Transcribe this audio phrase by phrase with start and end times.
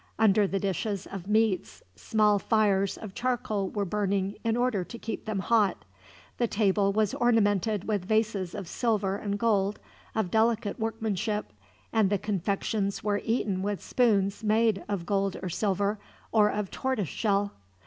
[0.17, 5.25] Under the dishes of meats, small fires of charcoal were burning in order to keep
[5.25, 5.85] them hot.
[6.39, 9.77] The table was ornamented with vases of silver and gold,
[10.15, 11.53] of delicate workmanship,
[11.93, 15.99] and the confections were eaten with spoons made of gold or silver,
[16.31, 17.53] or of tortoise shell.